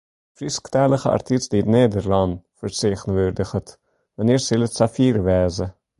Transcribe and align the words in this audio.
In 0.03 0.35
Frysktalige 0.49 1.09
artyst 1.15 1.51
dy’t 1.53 1.69
Nederlân 1.75 2.33
fertsjintwurdiget: 2.61 3.75
wannear 4.15 4.41
sil 4.43 4.65
it 4.67 4.77
safier 4.79 5.17
wêze? 5.27 5.67